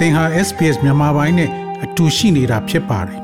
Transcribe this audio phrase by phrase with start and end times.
[0.00, 1.50] သင်ဟာ SPS မြန်မာပိုင်းနဲ့
[1.84, 3.20] အတူရှိနေတာဖြစ်ပါတယ်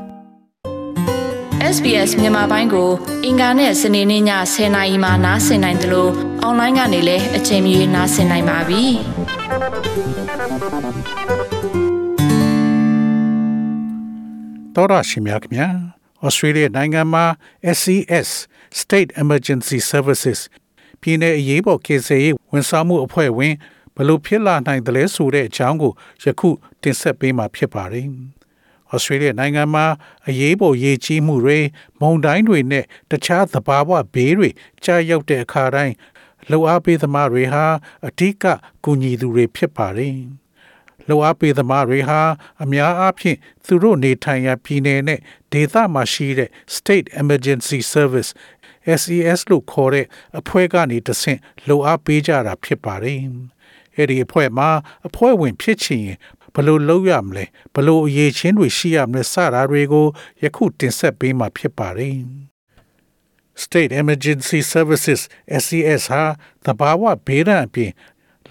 [1.75, 2.89] SBS မြန်မာပိုင်းကို
[3.25, 4.23] အင်ကာနဲ့စနေနေ့ည
[4.53, 6.11] 10:00နာရီမှနားဆင်နိုင်တယ်လို့
[6.41, 8.83] အွန်လိုင်းကနေလည်းအချိန်မီနားဆင်နိုင်ပါပြီ။
[14.75, 15.67] တော်ရရှိမြခင်ဗျာ။
[16.25, 17.25] Australia နိုင်ငံမှာ
[17.77, 18.29] SCS
[18.81, 20.39] State Emergency Services
[21.01, 23.55] ပြည်내အရေးပေါ်ကေဆယ်ရေးဝန်ဆောင်မှုအဖွဲ့ဝင်
[23.97, 25.93] ဘလို့ဖြစ်လာနိုင်တယ်လဲဆိုတဲ့အကြောင်းကို
[26.23, 26.49] ယခု
[26.81, 28.07] တင်ဆက်ပေးမှာဖြစ်ပါတယ်။
[28.91, 29.85] ဩစတြေးလျနိုင်ငံမှာ
[30.27, 31.59] အရေးပေါ်ရေကြီးမှုတွေ
[31.99, 34.49] မုန်တိုင်းတွေနဲ့တခြားသဘာဝဘေးတွေ
[34.83, 35.95] ကြာရောက်တဲ့အခါတိုင်း
[36.49, 37.65] လှူအားပေးသမားတွေဟာ
[38.07, 38.45] အထူးက
[38.83, 40.17] ကူညီသူတွေဖြစ်ပါတယ်။
[41.07, 42.19] လှူအားပေးသမားတွေဟာ
[42.63, 45.19] အများအားဖြင့်သူတို့နေထိုင်ရာပြည်နယ်နဲ့
[45.51, 48.31] ဒေသမှာရှိတဲ့ State Emergency Service
[49.01, 50.05] SES လို့ခေါ်တဲ့
[50.39, 53.21] အဖွဲ့ကနေတဆင့်လှူအားပေးကြတာဖြစ်ပါတယ်။
[53.97, 54.69] အဲ့ဒီအဖွဲ့မှာ
[55.07, 56.17] အဖွဲ့ဝင်ဖြစ်ချင်ရင်
[56.55, 57.45] ဘလို့လုပ်ရမလဲ
[57.75, 60.07] ဘလို့အရေးချင်းတွေရှိရမလဲစတာတွေကို
[60.43, 62.17] ယခုတင်ဆက်ပေးမှာဖြစ်ပါတယ်
[63.63, 65.21] State Emergency Services
[65.63, 66.23] SES ဟာ
[66.65, 67.91] တဘာဝဘေးရန်အပြင်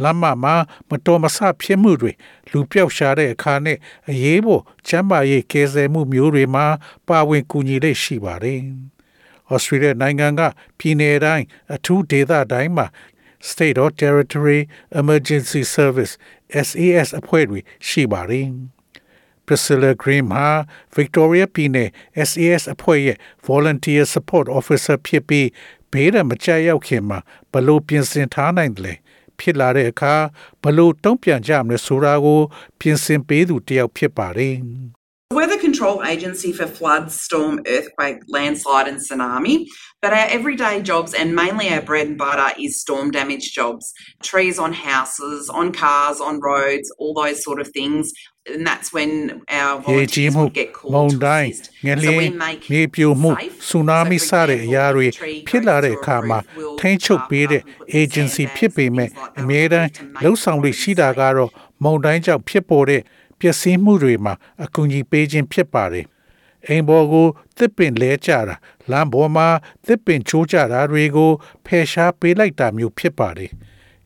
[0.03, 0.55] လမ်းမမှာ
[0.89, 2.13] မတော်မဆဖြစ်မှုတွေ
[2.51, 3.79] လူပြောက်ရှာတဲ့အခါနဲ့
[4.11, 6.67] အရေးပေါ်ချမ်းသာရေးကယ်ဆယ်မှုမျိုးတွေမှာ
[7.09, 8.63] ပါဝင်ကူညီလေးရှိပါတယ်။
[9.53, 10.41] Australia နိုင်ငံက
[10.79, 12.87] ပြည်내တိုင်းအထူးဒေသတိုင်းမှာ
[13.51, 14.61] State or Territory
[15.01, 16.13] Emergency Service
[16.67, 18.49] SAS အဖွဲ့တွေရှိပါတယ်
[19.47, 20.49] Priscilla Green ဟာ
[20.97, 21.91] Victoria ပြည်နယ်
[22.29, 23.17] SAS အဖွဲ့ရဲ့
[23.49, 25.49] Volunteer Support Officer ဖြစ်ပြီး
[25.93, 27.19] ဘေးရန်မကြရောက်ခင်မှာ
[27.53, 28.95] ဘလို့ပြင်ဆင်ထားနိုင်တယ်လဲ
[29.39, 30.15] ဖြစ်လာတဲ့အခါ
[30.63, 32.41] ဘလို့တုံ့ပြန်ကြမလဲဆိုတာကို
[32.81, 34.55] ပြင်ဆင်ပေးသူတယောက်ဖြစ်ပါတယ်
[35.34, 39.66] We're the control agency for flood, storm, earthquake, landslide, and tsunami.
[40.02, 44.60] But our everyday jobs, and mainly our bread and butter, is storm damage jobs trees
[44.60, 48.12] on houses, on cars, on roads, all those sort of things.
[48.46, 51.66] And that's when our volunteers would get called မုန် to တိုင်း assist.
[51.88, 53.56] ငလ So ျ we င် make မြေပြိုမှု safe.
[53.70, 56.30] ဆူနာမီ So, စ for တဲ့အရာ example, တွေ if a tree ဖြစ်လာတဲ့ goes အခါ through a
[56.30, 59.34] မှာ roof, we'll ထိန်းချုပ်ပေးတဲ့ tarp up and put some agency sandbags ဖြစ်ပေမဲ့ and things like
[59.36, 61.52] that အမြဲတမ်း to make လှုပ်ဆောင်လို့ရှိတာကတော့
[61.84, 63.02] မုန်တိုင်းကြောင့်ဖြစ်ပေါ်တဲ့
[63.41, 66.07] ပျက်စီးမှုတွေမှာအကူအညီပေးခြင်းဖြစ်ပါတယ်
[66.67, 67.27] အိမ်ပေါ်ကို
[67.57, 68.57] တစ်ပင်လဲကြတာ
[68.91, 69.49] လမ်းပေါ်မှာ
[69.87, 71.31] တစ်ပင်ချိုးကြတာတွေကို
[71.67, 73.51] ဖယ်ရှားပေးလိုက်တာမျိုးဖြစ်ပါတယ်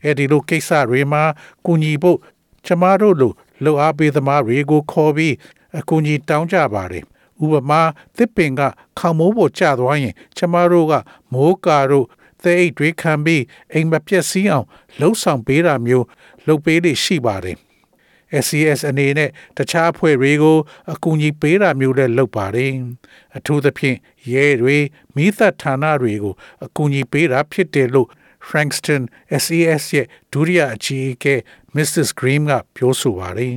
[0.03, 1.23] အဲ့ဒီလိုကိစ္စတွေမှာ
[1.67, 2.19] ကူညီဖို့
[2.67, 3.33] ကျမတို့လို
[3.63, 5.35] လှူအားပေးသမားတွေကိုခေါ်ပြီး
[5.79, 7.05] အကူအညီတောင်းကြပါတယ်
[7.45, 7.81] ဥပမာ
[8.17, 8.61] တစ်ပင်က
[8.99, 10.93] ခေါမိုးပေါ်ကျသွားရင် ကျမတို့က
[11.33, 12.07] မိုးကာတို့
[12.43, 13.43] သဲအိတ်တွေခံပြီး
[13.73, 14.67] အိမ်မပြက်စီးအောင်
[14.99, 16.07] လှုပ်ဆောင်ပေးတာမျိုး
[16.47, 17.57] လုပ်ပေးလိရှိပါတယ်
[18.45, 20.59] SCS အနေနဲ့တခြားအဖွဲ့တွေကို
[20.93, 22.73] အကူအညီပေးတာမျိုးလည်းလုပ်ပါတယ်
[23.37, 23.97] အထူးသဖြင့်
[24.33, 24.79] ရဲတွေ
[25.17, 28.09] မိသက်ဌာနတွေကိုအကူအညီပေးတာဖြစ်တယ်လို့
[28.49, 29.03] Frankston
[29.43, 31.35] SES ရဲ့ဒုတိယအကြီးအကဲ
[31.77, 32.09] Mrs.
[32.21, 33.57] Green ကပြောဆိုပါတယ်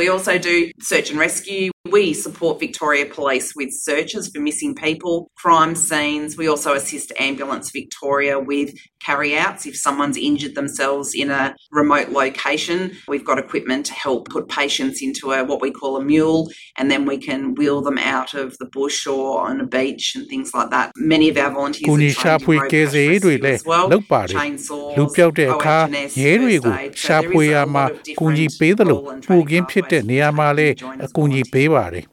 [0.00, 0.54] We also do
[0.90, 1.66] search and rescue.
[1.91, 6.29] We support Victoria Police with searches for missing people, crime scenes.
[6.37, 8.69] We also assist Ambulance Victoria with
[9.07, 12.79] carry outs if someone's injured themselves in a remote location.
[13.13, 16.89] We've got equipment to help put patients into a what we call a mule and
[16.89, 20.49] then we can wheel them out of the bush or on a beach and things
[20.57, 20.87] like that.
[21.13, 23.33] Many of our volunteers ကူ are ညီ trained ရှာ in ဖွေ road ကယ် crash ဆယ်ရေးတွေ
[23.35, 23.85] rescue လည်း as well.
[23.91, 26.91] လုပ်ပါတယ် Chainsaws, လူပြောက်တဲ့အခါ OHS, ရဲတွေကို first aid.
[26.93, 29.21] So ရှာ there ဖွေ is ရ a မှာ lot of ကူညီ different ပေးသလို role and
[29.27, 31.51] ပူ training ကင်းဖြစ်တဲ့ pathways နေရာမှာလည်း to join us အကူအညီ volunteers.
[31.68, 32.06] ပေးပါတယ်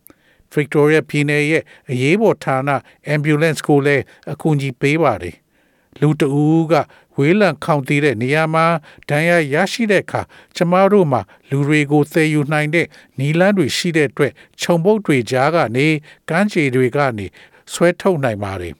[0.54, 2.60] Victoria ပြည်နယ်ရဲ့အရေးပေါ်ဌာန
[3.14, 5.36] ambulance ကိုလည်းအကူအညီပေးပါတယ်
[6.02, 6.74] လူတဦးက
[7.16, 8.66] ဝေးလံခေါင်တည်တဲ့နေရာမှာ
[9.10, 10.22] ဒဏ်ရာရရှိတဲ့အခါ
[10.56, 12.88] ကျမတို့မှာလူတွေကိုသယ်ယူနိုင်တဲ့
[13.20, 15.88] နီလန်းတွေရှိတဲ့အတွက်ခြုံပုတ်တွေကြားကနေ
[16.30, 17.26] ကမ်းခြေတွေကနေ
[17.74, 18.74] ဆွဲထုတ်နိုင်ပါတယ်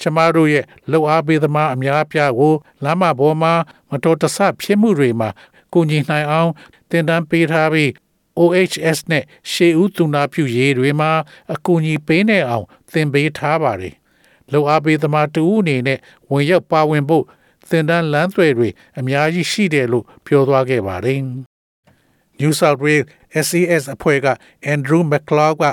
[0.00, 2.54] ကျမတို့ရဲ့လှုပ်အားပေးသမားအများအပြားကို
[2.84, 3.52] လမ်းမပေါ်မှာ
[3.90, 5.28] မတော်တဆဖြစ်မှုတွေမှာ
[5.72, 6.50] ကူညီနိုင်အောင်
[6.90, 7.90] တင်တန်းပေးထားပြီး
[8.40, 11.10] OHS နဲ့ရှေးဦးသူနာပြုရေးတွေမှာ
[11.54, 13.94] အကူအညီပေးနေအောင် သင်ပေးထားပါတယ်။
[14.52, 15.98] လောအားပေးသမားတူအနေနဲ့
[16.30, 17.24] ဝင်ရောက်ပါဝင်ဖို့
[17.68, 21.20] သင်တန်းလမ်းသွယ်တွေအများကြီးရှိတယ်လို့ပြောသွားခဲ့ပါတယ်။
[22.40, 23.06] New South Wales
[23.46, 24.28] SES အဖွဲ့က
[24.74, 25.64] Andrew McLeod က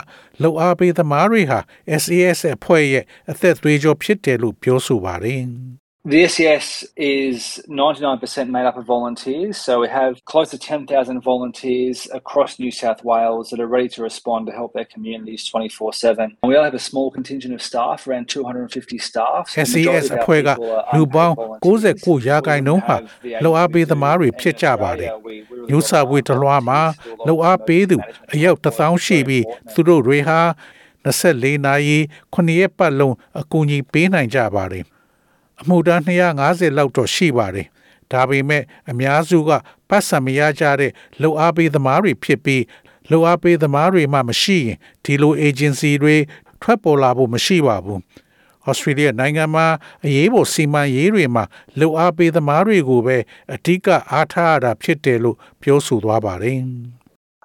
[0.42, 1.60] လောအားပေးသမားတွေဟာ
[2.02, 5.44] SES အဖွဲ့ရဲ့အသက်သွေးကြောဖြစ်တယ်လို့ပြောဆိုပါတယ်။
[6.07, 6.67] The SES
[6.99, 7.37] is
[7.67, 13.01] 99% made up of volunteers, so we have close to 10,000 volunteers across New South
[13.03, 16.37] Wales that are ready to respond to help their communities 24 7.
[16.43, 19.49] We only have a small contingent of staff, around 250 staff.
[19.49, 22.21] so the SES majority of our အဖွဲ့က people are လူပေါင်း unpaid volunteers.
[22.23, 26.81] 69ရာခိုင်နှုန်းဟာ We have the လှုပ်အားပေးသမားတွေ ability ဖြစ်ကြ to ပါတယ် in Australia, we- we really ညူဆာဝေတလွှားမှာ
[27.27, 27.97] လှုပ်အားပေးသူ
[28.33, 29.45] အယောက်1000ရှိပြီး
[29.75, 30.41] သူတို့တွေဟာ
[31.05, 31.99] 24နာရီ
[32.35, 34.85] 9ရက်ပတ်လုံးအကူအညီပေးနိုင်ကြပါတယ်
[35.62, 36.04] အမှုတန်း
[36.40, 37.68] 250လောက်တော့ရှိပါတယ်
[38.12, 39.52] ဒါပေမဲ့အများစုက
[39.90, 40.92] ပတ်စံမရကြတဲ့
[41.22, 42.64] လှုပ်အားပေးသမားတွေဖြစ်ပြီး
[43.10, 46.16] လှုပ်အားပေးသမားတွေမှမရှိရင်ဒီလို agency တွေ
[46.62, 48.02] ထွက်ပေါ်လာဖို့မရှိပါဘူး
[48.68, 49.66] ဩစတြေးလျနိုင်ငံမှာ
[50.06, 51.44] အရေးပေါ်စီမံရေးတွေမှာ
[51.80, 53.18] လှုပ်အားပေးသမားတွေကိုပဲ
[53.54, 56.60] အဓိကအားထားရတာဖြစ်တယ်လို့ပြောဆိုသွားပါတယ်။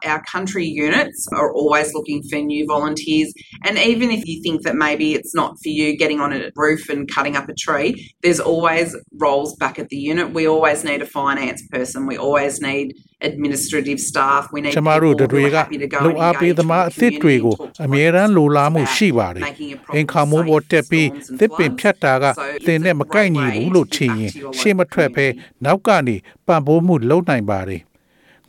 [0.06, 3.34] our country units are always looking for new volunteers.
[3.64, 6.90] And even if you think that maybe it's not for you getting on a roof
[6.90, 10.34] and cutting up a tree, there's always roles back at the unit.
[10.34, 12.06] We always need a finance person.
[12.06, 14.48] We always need administrative staff.
[14.54, 15.58] We need ကျမတို့တွေက
[16.06, 17.56] လူအားပေးသမားအသစ်တွေကို
[17.86, 19.44] အမြဲတမ်းလိုလားမှုရှိပါတယ်။
[19.96, 21.10] အင်ခါမိုးပေါ်တက်ပြီး
[21.40, 22.26] သစ်ပင်ဖြတ်တာက
[22.68, 25.26] သင်နဲ့မကိုက်ညီဘူးလို့ထင်ရင်ရှေ့မထွက်ဘဲ
[25.66, 26.16] နောက်ကနေ
[26.48, 27.82] ပံ့ပိုးမှုလုပ်နိုင်ပါတယ်။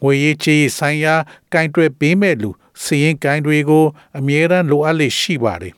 [0.04, 1.16] ငွေရေးကြေးဆိုင်ရာ
[1.54, 2.50] ကင်တွယ်ပေးမဲ့လူ
[2.84, 3.86] စီရင်ကင်တွေကို
[4.18, 5.76] အမြဲတမ်းလိုအပ်လေရှိပါတယ်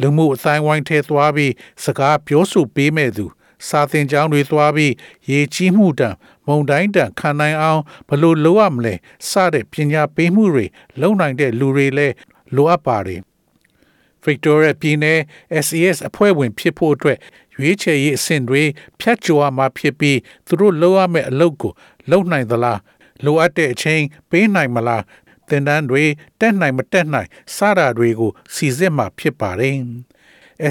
[0.00, 1.52] လူမှုအတိုင်းဝိုင်းထဲသွားပြီး
[1.84, 3.26] စကားပြောဆိုပေးမဲ့သူ
[3.68, 4.92] စာသင်ကျောင်းတွေသွားပြီး
[5.30, 6.10] ရေကြီးမှုတံ
[6.46, 8.94] မုံတိုင်းတံခံနိုင်အောင်ဘလို့လိုအပ်မလဲ
[9.28, 10.66] စတဲ့ပညာပေးမှုတွေ
[11.00, 12.14] လုပ်နိုင်တဲ့လူတွေလည်း
[12.54, 13.20] လိုအပ်ပါတယ်
[14.24, 15.20] Victoria ပြည်နယ်
[15.66, 17.18] SES အဖွဲ့ဝင်ဖြစ်ဖို့အတွက်
[17.54, 18.62] ရွေးချယ်ရေးအဆင့်တွေ
[19.00, 21.72] ဖြတ်ကျော်မှာဖြစ်ပြီးသူတို့လုပ်ရမယ့်အလုပ်ကို
[22.10, 22.78] လုပ်နိုင်သလား
[23.24, 25.04] လိုအပ်တဲ့အချိန်ပေးနိုင်မလား
[25.48, 26.04] သင်တန်းတွေ
[26.40, 29.76] တက်နိုင်မတက်နိုင်စတာတွေကိုစီစစ်မှဖြစ်ပါတယ်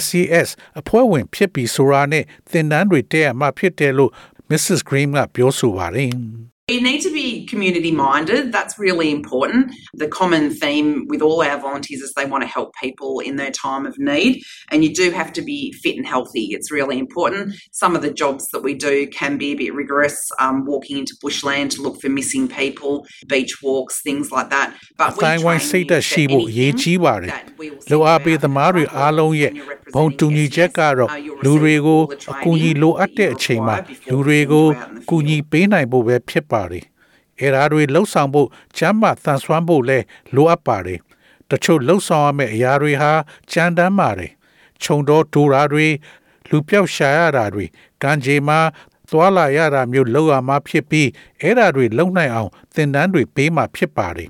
[0.04, 0.50] SCS
[0.80, 4.12] အဖွဲ့ဝင်ဖြစ်ပြီးဆိုတာနဲ့သင်တန်းတွေတက်ရမှဖြစ်တယ်လို့
[4.50, 4.82] Mrs.
[4.90, 8.53] Green ကပြောဆိုပါတယ် You need to be community minded.
[8.53, 9.73] That's really important.
[9.95, 13.51] The common theme with all our volunteers is they want to help people in their
[13.51, 16.49] time of need, and you do have to be fit and healthy.
[16.51, 17.55] It's really important.
[17.73, 21.15] Some of the jobs that we do can be a bit rigorous, um, walking into
[21.23, 24.77] bushland to look for missing people, beach walks, things like that.
[24.99, 26.05] But we train you for anything that
[27.59, 29.53] we will လိုအပ်ပေးသမားတွေအားလုံးရဲ့
[29.95, 31.11] ဘုံတူညီချက်ကတော့
[31.45, 32.03] လူတွေကို
[32.33, 33.77] အကူအညီလိုအပ်တဲ့အချိန်မှာ
[34.13, 34.67] လူတွေကို
[35.01, 36.86] အကူအညီပေးနိုင်ဖို့ပဲဖြစ်ပါ တယ်။
[37.40, 40.00] အဲဒါတွေလှုပ်ဆောင်ဖို့ချမ်းသာသန်ဆွမ်းဖို့လဲ
[40.36, 41.00] လိုအပ်ပါတယ်။
[41.50, 43.12] တချို့လှုပ်ဆောင်ရမယ့်အရာတွေဟာ
[43.52, 44.32] ကြမ်းတမ်းပါတယ်။
[44.84, 45.88] ခြုံတော့ဒူရာတွေ
[46.50, 47.66] လူပြောက်ရှာရတာတွေ
[48.04, 48.60] ကံခြေမှာ
[49.10, 51.10] သွာလာရတာမျိုးလောက်ရမှာဖြစ်ပြီး
[51.42, 54.30] အဲ့ဒါတွေလုံနိုင်အောင်သင်တန်းတွေပေးမှဖြစ်ပါတယ်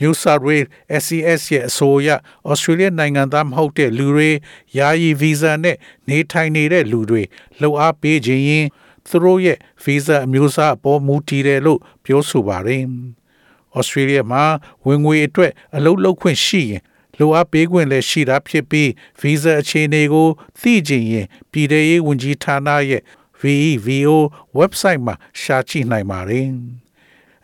[0.00, 0.68] New South Wales
[1.02, 2.08] SCS ရဲ့အဆိုအရ
[2.50, 4.30] Australia နိုင်ငံသားမဟုတ်တဲ့လူတွေ
[4.78, 5.76] ယာယီဗီဇာနဲ့
[6.08, 7.22] နေထိုင်နေတဲ့လူတွေ
[7.60, 8.66] လှုပ်အားပေးခြင်းရင်
[9.08, 12.84] သူတို့ရဲ့ဗီဇာအမျိုးအစားအပေါ်မူတည်တယ်လို့ပြောဆိုပါတယ်။
[13.78, 14.44] Australia မှာ
[14.86, 16.82] ဝင်ငွေအတွက်အလုပ်လုပ်ခွင့်ရှိရင်
[17.18, 20.28] လိုအပ်ပေးခွင့်လည်းရှိတာဖြစ်ပြီးဗီဇာအခြေအနေကို
[20.60, 23.02] သိချင်ရင်ပြည်ထရေးဝန်ကြီးဌာနရဲ့
[23.40, 24.16] VEVO
[24.58, 26.48] website မှာရှာကြည့်နိုင်ပါတယ်။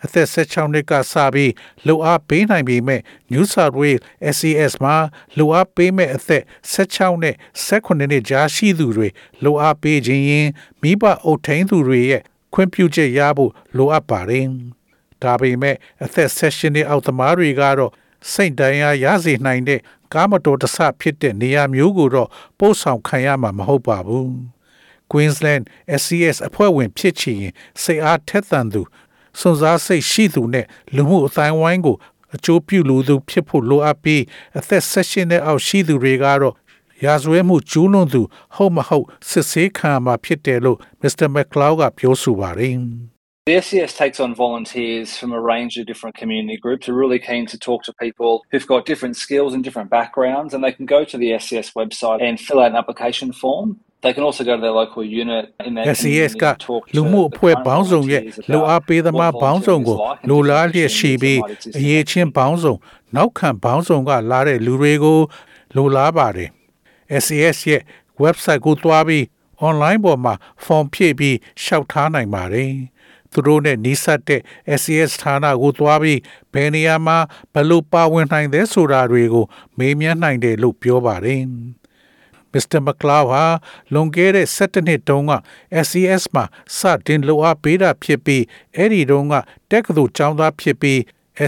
[0.05, 1.53] အသက်16နှစ်ကစပြီး
[1.87, 3.01] လှူအားပေးနိုင်ပေမဲ့
[3.33, 4.01] New South Wales
[4.35, 4.97] SCS မှာ
[5.37, 7.35] လှူအားပေးမဲ့အသက်16နဲ့
[7.67, 9.09] 18နှစ်ကြားရှိသူတွေ
[9.43, 10.49] လှူအားပေးခြင်းရင်
[10.83, 12.23] မိဘအုပ်ထိန်သူတွေရဲ့
[12.55, 14.47] ခွင့်ပြုချက်ရဖို့လိုအပ်ပါတယ်။
[15.23, 17.93] ဒါပေမဲ့အသက်16နှစ်အောက်သမားတွေကတော့
[18.33, 19.81] စိတ်တရားရစေနိုင်တဲ့
[20.15, 22.29] ကားမတော်တဆဖြစ်တဲ့နေရာမျိုးကိုတော့
[22.59, 24.31] ပို့ဆောင်ခံရမှာမဟုတ်ပါဘူး။
[25.11, 25.65] Queensland
[26.01, 28.83] SCS အဖွဲ့ဝင်ဖြစ်ချင်ရင်စိတ်အားထက်သန်သူ
[29.40, 30.66] စွန့်စားစိတ်ရှိသူနဲ့
[30.96, 31.98] လူမှုအတိုင်းဝိုင်းကို
[32.36, 34.24] အကျိုးပြုလိုသူဖြစ်ဖို့လိုအပ်ပြီး
[34.60, 36.56] အသက်၁၈နှစ်အောက်ရှိသူတွေကတော့
[37.06, 38.22] ရာဇဝဲမှုကျူးလွန်သူ
[38.56, 41.28] ဟုတ်မဟုတ်စစ်ဆေးခံမှာဖြစ်တယ်လို့ Mr.
[41.36, 42.78] McLeod ကပြောဆိုပါတယ်။
[43.48, 46.84] The SCS takes on volunteers from a range of different community groups.
[46.90, 50.62] We're really keen to talk to people who've got different skills and different backgrounds, and
[50.62, 53.80] they can go to the SCS website and fill out an application form.
[54.03, 56.45] They can also go to their local unit in their SES က
[56.95, 59.97] လူမှုအဖွဲ့ပေါင်းစုံရဲ့လူအားပေးသမားပေါင်းစုံကို
[60.29, 61.41] လိုလားလျက်ရှိပြီး
[61.79, 62.75] အရေးချင်းပေါင်းစုံ
[63.17, 65.19] နောက်ခံပေါင်းစုံကလာတဲ့လူတွေကို
[65.77, 66.51] လိုလားပါတယ်
[67.25, 67.83] SES ရဲ့
[68.23, 69.25] website ကိုသွားပြီး
[69.67, 72.73] online ပေါ်မှာ form ဖြည့်ပြီးရှောက်ထားနိုင်ပါတယ်
[73.33, 74.41] သူတို့နဲ့နီးစပ်တဲ့
[74.81, 76.21] SCS ဌာနကိုသွားပြီး
[76.53, 77.19] ဘယ်နေရာမှာ
[77.53, 79.45] ဘယ်လိုပါဝင်နိုင်တယ်ဆိုတာတွေကို
[79.79, 81.43] မေးမြန်းနိုင်တယ်လို့ပြောပါတယ်။
[82.53, 82.81] Mr.
[82.87, 83.45] McLeod ဟာ
[83.93, 85.33] လွန်ခဲ့တဲ့17နှစ်တုန်းက
[85.85, 86.45] SCS မှာ
[86.79, 88.45] စတင်လိုအပ်ပေးတာဖြစ်ပြီး
[88.77, 89.35] အဲ့ဒီတုန်းက
[89.71, 90.99] တက္ကသိုလ်ကျောင်းသားဖြစ်ပြီး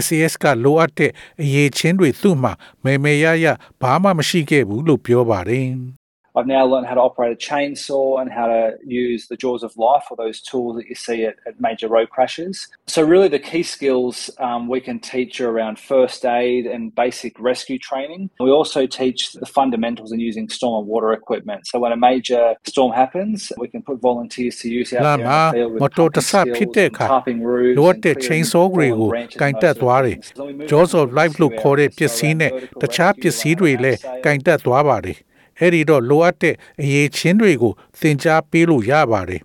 [0.03, 3.45] SCS ကလိုအပ်တဲ့အရေးချင်းတွေသူ့မှာမေမေရရ
[3.81, 5.69] ဘာမှမရှိခဲ့ဘူးလို့ပြောပါတယ်။
[6.36, 9.76] I've now learned how to operate a chainsaw and how to use the jaws of
[9.76, 12.68] life or those tools that you see at, at major road crashes.
[12.86, 17.38] So, really, the key skills um, we can teach are around first aid and basic
[17.40, 18.30] rescue training.
[18.38, 21.66] We also teach the fundamentals in using storm and water equipment.
[21.66, 25.24] So, when a major storm happens, we can put volunteers to use out there in
[25.24, 30.16] the field with pumping skills, and tarping roofs, လိုအပ်တဲ့ chainsaw တွေကိုကင်တက်သွားတယ်။
[30.70, 35.18] Jaws of Life လို့ခေါ်တဲ့ပစ္စည်းနဲ့တခြားပစ္စည်းတွေလည်းကင်တက်သွားပါတယ်။
[35.59, 39.41] အဲ့ဒီတော့လိုအပ်တဲ့အရေးချင်းတွေကိုသင်ကြားပေးလို့ရပါတယ်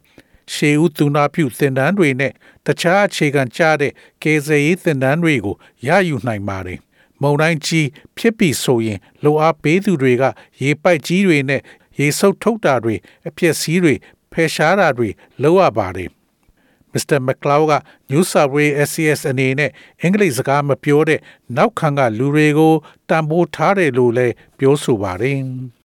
[0.55, 2.33] ရှေးဦးသူနာပြုသင်တန်းတွေနဲ့
[2.67, 6.79] တခြားအခြေခံကျတဲ့ကေဇရေးသင်တန်းတွေကိုရယူနိုင်ပါတယ်။
[7.23, 10.25] မုံတိုင်းကြီးဖြစ်ပြီဆိုရင် လိုအားပေးသူတွေက
[10.63, 11.61] ရေပိုက်ကြီးတွေနဲ့
[11.99, 12.95] ရေဆုပ်ထုတ်တာတွေ
[13.29, 13.95] အပြည့်စည်းတွေ
[14.33, 15.09] ဖယ်ရှားတာတွေ
[15.43, 16.11] လုပ်ရပါတယ်။
[16.93, 17.19] Mr.
[17.27, 17.73] McLeod က
[18.11, 19.71] New South Wales SCS အနေနဲ့
[20.03, 21.21] အင်္ဂလိပ်စကားမပြောတဲ့
[21.57, 22.75] နောက်ခံကလူတွေကို
[23.09, 25.39] တန်ဖိုးထားတယ်လို့လည်းပြောဆိုပါတယ်။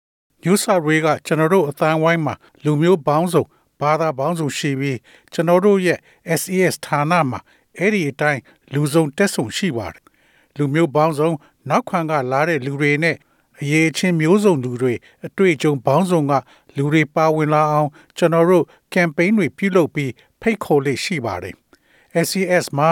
[0.43, 2.33] New South Wales ကကျွန်တော်တို့အသံဝိုင်းမှာ
[2.63, 3.43] လူမျိုးပေါင်းစုံ
[3.81, 4.97] ဘာသာပေါင်းစုံရှိပြီး
[5.33, 5.99] ကျွန်တော်တို့ရဲ့
[6.39, 7.39] SES ဌာနမှာ
[7.77, 8.41] အဲ့ဒီအတိုင်း
[8.73, 10.03] လူစုံတက်ဆုံရှိပါတယ်။
[10.57, 11.29] လူမျိုးပေါင်းစုံ
[11.69, 13.15] နောက်ခံကလာတဲ့လူတွေနဲ့
[13.59, 14.93] အရေးချင်းမျိုးစုံလူတွေ
[15.25, 16.33] အတွေ့အကြုံပေါင်းစုံက
[16.77, 21.55] လူတွေပါဝင်လာအောင်ကျွန်တော်တို့ကမ်ပိန်းတွေပြုလုပ်ပြီးဖိတ်ခေါ်လေးရှိပါတယ်။
[22.27, 22.89] SES မှာ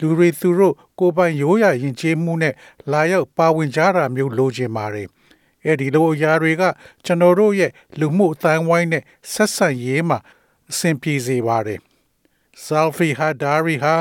[0.00, 2.54] လူတွေသူတို့ကိုယ်ပိုင်ရိုးရာယဉ်ကျေးမှုနဲ့
[2.92, 5.08] လာရောက်ပါဝင်ကြတာမျိုးလိုချင်ပါတယ်။
[5.64, 6.62] အဲ့ဒီလိုအရာတွေက
[7.04, 9.02] ကျွန်တော်တို့ရဲ့လူမှုအတိုင်းဝိုင်းနဲ့
[9.32, 10.18] ဆက်ဆံရေးမှာ
[10.70, 11.80] အဆင်ပြေစေပါတယ်။
[12.66, 13.94] Zalfi Hadari ဟာ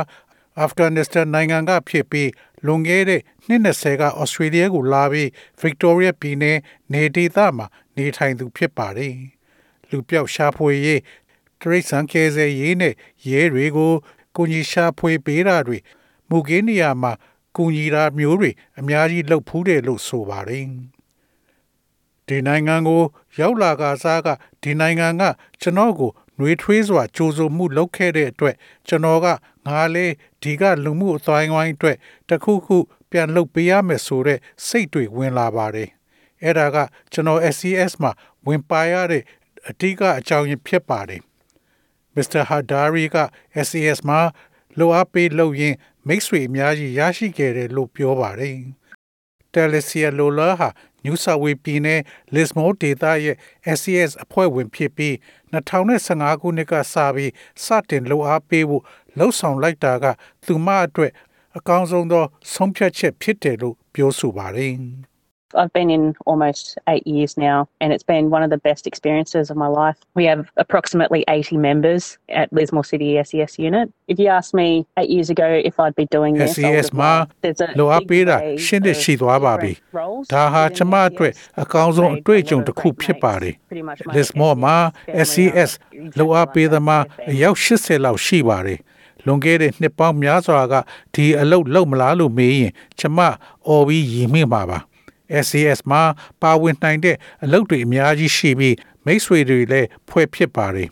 [0.60, 2.30] အာဖဂန်နစ္စတန်နိုင်ငံကဖြစ်ပြီး
[2.66, 5.28] လွန်ခဲ့တဲ့နှစ်20ကဩစတြေးလျကိုလာပြီး
[5.62, 6.58] Victoria ပြည်နယ်
[6.94, 7.68] နေဒေသမှာ
[7.98, 9.16] နေထိုင်သူဖြစ်ပါတယ်။
[9.90, 11.02] လူပြောက်ရှာဖွေရေး
[11.62, 12.94] တရိတ်ဆန်ကဲဆယ်ရေးနဲ့
[13.30, 13.94] ရဲတွေကို
[14.36, 15.78] ကိုကြီးရှာဖွေပေးတာတွေ
[16.30, 17.12] မူကင်းနေရာမှာ
[17.56, 20.68] ကူညီတာမျိုးတွေအများကြီးလုပ်ဖူးတယ်လို့ဆိုပါတယ်။
[22.28, 23.02] ဒီနိုင်ငံကို
[23.40, 24.28] ရောက်လာကစားက
[24.64, 25.24] ဒီနိုင်ငံက
[25.62, 28.56] ကျွန်တော်ကိုနှွေးထွေးစွာကြိုးစုံမှုလုပ်ခဲ့တဲ့အတွက်
[28.88, 29.28] ကျွန်တော်က
[29.68, 30.06] ငါလေ
[30.42, 31.98] ဒီကလူမှုအတိုင်းဝိုင်းအတွက်
[32.30, 32.78] တခုခု
[33.12, 35.90] ပြန်လုပ်ပေးရမယ်ဆိုတဲ့စိတ်တွေဝင်လာပါတယ်။
[36.44, 36.78] အဲ့ဒါက
[37.12, 38.12] ကျွန်တော် SCS မှာ
[38.48, 39.24] ဝင်ပါရတဲ့
[39.70, 41.22] အဓိကအကြောင်းရင်းဖြစ်ပါတယ်။
[42.16, 42.42] Mr.
[42.50, 43.18] Hadari က
[43.66, 44.20] SCS မှာ
[44.80, 45.76] လိုအပ်ပေးလုပ်ရင်
[46.08, 48.56] မိတ်ဆွေအများကြီးရရှိခဲ့တယ်လို့ပြောပါတယ်။
[49.54, 50.70] Telesia Lola ဟာ
[51.06, 52.02] New South Wales ပြည်နယ်
[52.36, 53.36] Lismore ဒေသရဲ့
[53.78, 55.14] SCS အဖွဲ့ဝင်ဖြစ်ပြီး
[55.54, 57.32] 2015ခုနှစ်ကစပြီး
[57.64, 58.84] စတင်လှူအားပေးဖို့
[59.18, 60.06] လှုံ့ဆော်လိုက်တာက
[60.46, 61.12] သူမအတွက်
[61.58, 64.74] အကောင်းဆုံးသော ဆုံးဖြတ်ချက်ဖြစ်တယ်လို့ပြောဆိုပါတယ်။
[65.55, 69.49] I've been in almost eight years now, and it's been one of the best experiences
[69.51, 69.97] of my life.
[70.15, 73.91] We have approximately 80 members at Lismore City SES unit.
[74.09, 76.89] If you asked me eight years ago if I'd be doing this, I would SES
[76.91, 77.31] have မှာ laughed.
[77.43, 81.39] There's a လိုအပ် big ပေးတာ wave ရှင်းတဲ့ of ရှိသွားပါပြီ different roles ဒါဟာ within ကျမအတွက် SES.
[81.63, 83.69] အကောင်းဆုံး Made အတွေ့အကြုံ a lot တစ် of ခု great ဖြစ်ပါတယ် mates.
[83.69, 88.79] Pretty much my Lismore မှာ family SCS are လိုအပ်ပေးသမားအယောက်80လောက်ရှိပါတယ်
[89.27, 90.75] လွန်ခဲ့တဲ့နှစ်ပေါင်းများစွာက
[91.15, 93.19] ဒီအလုပ်လုပ်မလားလို့မေးရင်ကျမ
[93.69, 94.79] အော်ပြီးရည်မိမှာပါ
[95.44, 96.02] SCS မှာ
[96.42, 98.76] ပါဝင်နိုင်တဲ့အလုပ်တွေအများကြီးရှိပြီး
[99.06, 100.90] မိတ်ဆွေတွေလည်းဖွဲ့ဖြစ်ပါတယ်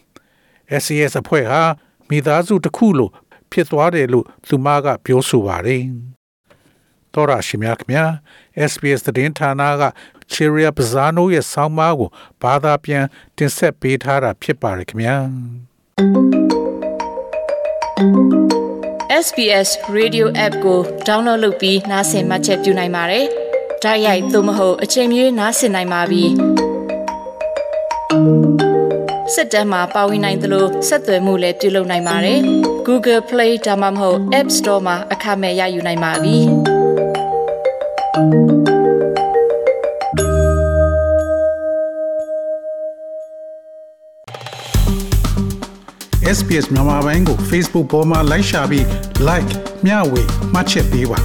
[0.81, 1.61] SCS အဖွဲ့ဟာ
[2.09, 3.11] မိသားစုတစ်ခုလို့
[3.51, 5.83] ဖြစ်သွားတယ်လို့သူမကပြောဆိုပါတယ်
[7.13, 8.05] တော်ရရှိမြခင်ဗျာ
[8.71, 9.83] SBS သတင်းဌာနက
[10.31, 12.09] Cheria Pizzano ရဲ့ဆောင်းပါးကို
[12.41, 13.05] ဘာသာပြန်
[13.37, 15.15] တင်ဆက်ပေးထားတာဖြစ်ပါတယ်ခင်ဗျာ
[19.25, 23.27] SBS Radio App ကို download လုပ်ပြီးနားဆင်မှတ်ချက်ပြုနိုင်ပါတယ်။
[23.85, 26.23] တိုက်ရိုက်သို့မဟုတ်အချိန်မီနားဆင်နိုင်ပါပြီ။
[29.33, 32.39] စစ်တမ်းမှာပါဝင်နိုင်သလိုဆက်သွယ်မှုလည်းပြုလုပ်နိုင်ပါတယ်။
[32.87, 36.37] Google Play ဒါမှမဟုတ် App Store မှာအခမဲ့ရယူနိုင်ပါပြီ။
[46.37, 48.85] SBS မြန်မာပိုင်းကို Facebook ပေါ်မှာ like ရှာပြီး
[49.27, 49.51] like
[49.85, 50.21] မျှဝေ
[50.53, 51.19] မှတ်ချက်ပေးပါ